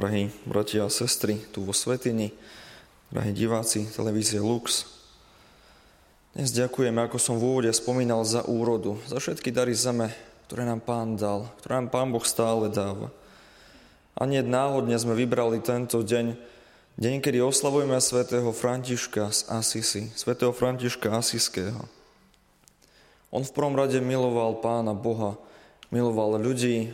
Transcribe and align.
drahí 0.00 0.32
bratia 0.48 0.88
a 0.88 0.90
sestry 0.90 1.36
tu 1.52 1.60
vo 1.60 1.76
Svetini, 1.76 2.32
drahí 3.12 3.36
diváci 3.36 3.84
televízie 3.92 4.40
Lux. 4.40 4.88
Dnes 6.32 6.56
ďakujeme, 6.56 7.04
ako 7.04 7.20
som 7.20 7.36
v 7.36 7.44
úvode 7.44 7.68
spomínal, 7.76 8.24
za 8.24 8.40
úrodu, 8.48 8.96
za 9.04 9.20
všetky 9.20 9.52
dary 9.52 9.76
zeme, 9.76 10.08
ktoré 10.48 10.64
nám 10.64 10.80
Pán 10.80 11.20
dal, 11.20 11.52
ktoré 11.60 11.84
nám 11.84 11.92
Pán 11.92 12.08
Boh 12.08 12.24
stále 12.24 12.72
dáva. 12.72 13.12
A 14.16 14.24
nie 14.24 14.40
náhodne 14.40 14.96
sme 14.96 15.12
vybrali 15.12 15.60
tento 15.60 16.00
deň, 16.00 16.32
deň, 16.96 17.14
kedy 17.20 17.44
oslavujeme 17.44 18.00
svätého 18.00 18.48
Františka 18.56 19.28
z 19.28 19.52
Asisi, 19.52 20.08
svätého 20.16 20.56
Františka 20.56 21.12
Asiského. 21.12 21.84
On 23.28 23.44
v 23.44 23.52
prvom 23.52 23.76
rade 23.76 24.00
miloval 24.00 24.64
Pána 24.64 24.96
Boha, 24.96 25.36
miloval 25.92 26.40
ľudí, 26.40 26.88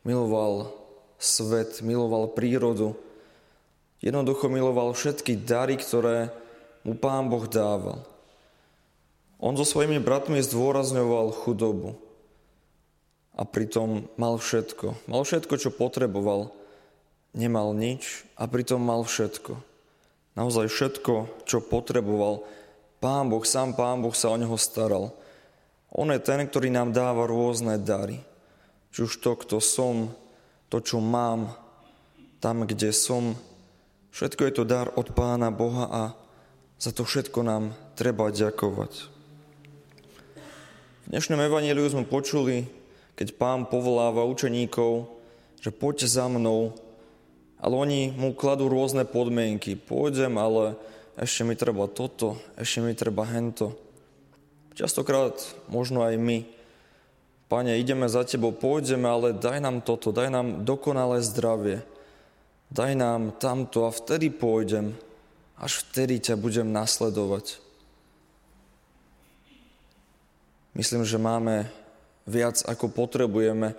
miloval 0.00 0.78
svet, 1.18 1.82
miloval 1.82 2.30
prírodu. 2.32 2.94
Jednoducho 3.98 4.46
miloval 4.46 4.94
všetky 4.94 5.42
dary, 5.42 5.74
ktoré 5.74 6.30
mu 6.86 6.94
Pán 6.94 7.26
Boh 7.26 7.44
dával. 7.50 8.06
On 9.38 9.54
so 9.54 9.66
svojimi 9.66 9.98
bratmi 10.02 10.38
zdôrazňoval 10.42 11.34
chudobu. 11.34 11.98
A 13.38 13.46
pritom 13.46 14.10
mal 14.18 14.38
všetko. 14.38 15.06
Mal 15.06 15.22
všetko, 15.22 15.54
čo 15.58 15.70
potreboval. 15.70 16.50
Nemal 17.38 17.70
nič 17.70 18.26
a 18.34 18.50
pritom 18.50 18.82
mal 18.82 19.06
všetko. 19.06 19.58
Naozaj 20.34 20.66
všetko, 20.70 21.14
čo 21.46 21.62
potreboval. 21.62 22.46
Pán 22.98 23.30
Boh, 23.30 23.42
sám 23.46 23.78
Pán 23.78 24.02
Boh 24.02 24.14
sa 24.14 24.34
o 24.34 24.36
neho 24.38 24.58
staral. 24.58 25.14
On 25.94 26.06
je 26.10 26.18
ten, 26.18 26.42
ktorý 26.42 26.70
nám 26.70 26.90
dáva 26.90 27.26
rôzne 27.30 27.78
dary. 27.78 28.18
Či 28.90 29.06
už 29.06 29.12
to, 29.22 29.38
kto 29.38 29.56
som, 29.62 30.10
to, 30.68 30.84
čo 30.84 31.00
mám, 31.00 31.56
tam, 32.38 32.68
kde 32.68 32.92
som. 32.92 33.34
Všetko 34.12 34.42
je 34.48 34.52
to 34.52 34.64
dar 34.68 34.92
od 34.94 35.10
Pána 35.16 35.48
Boha 35.50 35.84
a 35.88 36.02
za 36.78 36.94
to 36.94 37.02
všetko 37.02 37.42
nám 37.42 37.74
treba 37.98 38.30
ďakovať. 38.30 38.92
V 41.04 41.16
dnešnom 41.16 41.40
evaníliu 41.40 41.88
sme 41.88 42.04
počuli, 42.04 42.68
keď 43.16 43.34
pán 43.34 43.66
povoláva 43.66 44.28
učeníkov, 44.28 45.08
že 45.58 45.74
poďte 45.74 46.06
za 46.06 46.28
mnou, 46.30 46.76
ale 47.58 47.74
oni 47.74 48.00
mu 48.14 48.36
kladú 48.36 48.70
rôzne 48.70 49.02
podmienky. 49.08 49.74
Pôjdem, 49.74 50.38
ale 50.38 50.78
ešte 51.18 51.42
mi 51.42 51.58
treba 51.58 51.90
toto, 51.90 52.38
ešte 52.54 52.78
mi 52.84 52.94
treba 52.94 53.26
hento. 53.26 53.74
Častokrát 54.78 55.34
možno 55.66 56.06
aj 56.06 56.14
my 56.14 56.46
Pane, 57.48 57.80
ideme 57.80 58.04
za 58.12 58.28
Tebou, 58.28 58.52
pôjdeme, 58.52 59.08
ale 59.08 59.32
daj 59.32 59.64
nám 59.64 59.80
toto, 59.80 60.12
daj 60.12 60.28
nám 60.28 60.68
dokonalé 60.68 61.24
zdravie. 61.24 61.80
Daj 62.68 62.92
nám 62.92 63.32
tamto 63.40 63.88
a 63.88 63.90
vtedy 63.90 64.28
pôjdem, 64.28 64.92
až 65.56 65.80
vtedy 65.88 66.20
ťa 66.20 66.36
budem 66.36 66.68
nasledovať. 66.68 67.56
Myslím, 70.76 71.08
že 71.08 71.16
máme 71.16 71.72
viac, 72.28 72.60
ako 72.68 72.92
potrebujeme. 72.92 73.72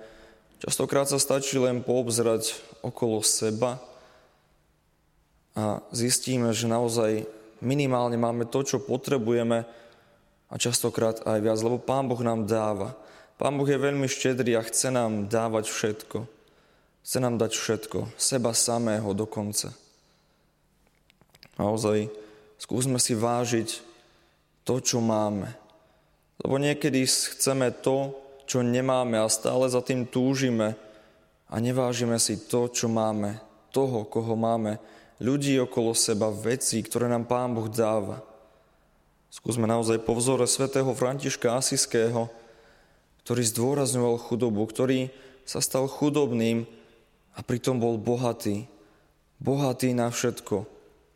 Častokrát 0.59 1.06
sa 1.06 1.22
stačí 1.22 1.61
len 1.61 1.86
poobzrať 1.86 2.58
okolo 2.81 3.22
seba 3.22 3.78
a 5.54 5.86
zistíme, 5.94 6.50
že 6.52 6.66
naozaj 6.66 7.30
minimálne 7.61 8.17
máme 8.17 8.50
to, 8.50 8.66
čo 8.66 8.81
potrebujeme 8.81 9.64
a 10.50 10.56
častokrát 10.58 11.22
aj 11.23 11.39
viac, 11.39 11.59
lebo 11.61 11.78
Pán 11.78 12.09
Boh 12.09 12.20
nám 12.26 12.50
dáva. 12.50 12.98
Pán 13.40 13.56
Boh 13.56 13.64
je 13.64 13.80
veľmi 13.80 14.04
štedrý 14.04 14.59
a 14.59 14.68
chce 14.68 14.92
nám 14.92 15.32
dávať 15.32 15.72
všetko. 15.72 16.28
Chce 17.08 17.18
nám 17.23 17.40
dať 17.40 17.56
všetko, 17.56 18.12
seba 18.20 18.52
samého 18.52 19.16
dokonca. 19.16 19.72
Naozaj, 21.56 22.12
skúsme 22.60 22.99
si 22.99 23.16
vážiť 23.16 23.80
to, 24.67 24.83
čo 24.83 24.99
máme. 24.99 25.55
Lebo 26.44 26.60
niekedy 26.60 27.08
chceme 27.08 27.72
to, 27.80 28.11
čo 28.44 28.60
nemáme 28.60 29.16
a 29.16 29.32
stále 29.32 29.72
za 29.72 29.80
tým 29.80 30.04
túžime 30.04 30.76
a 31.48 31.55
nevážime 31.64 32.20
si 32.20 32.36
to, 32.44 32.67
čo 32.67 32.92
máme, 32.92 33.39
toho, 33.72 34.04
koho 34.04 34.36
máme, 34.36 34.83
ľudí 35.23 35.55
okolo 35.64 35.95
seba, 35.95 36.28
veci, 36.28 36.83
ktoré 36.83 37.08
nám 37.08 37.23
Pán 37.23 37.55
Boh 37.55 37.72
dáva. 37.72 38.20
Skúsme 39.32 39.64
naozaj 39.64 40.04
po 40.04 40.11
vzore 40.20 40.44
svätého 40.44 40.92
Františka 40.92 41.55
Asiského 41.55 42.28
ktorý 43.30 43.45
zdôrazňoval 43.45 44.17
chudobu, 44.26 44.66
ktorý 44.66 45.14
sa 45.45 45.62
stal 45.62 45.86
chudobným 45.86 46.66
a 47.38 47.45
pritom 47.45 47.78
bol 47.78 48.02
bohatý. 48.02 48.66
Bohatý 49.38 49.94
na 49.94 50.10
všetko, 50.10 50.66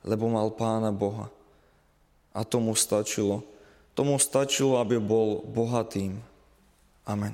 lebo 0.06 0.30
mal 0.30 0.54
Pána 0.54 0.94
Boha. 0.94 1.34
A 2.30 2.46
tomu 2.46 2.78
stačilo. 2.78 3.42
Tomu 3.98 4.22
stačilo, 4.22 4.78
aby 4.78 5.02
bol 5.02 5.42
bohatým. 5.42 6.22
Amen. 7.10 7.34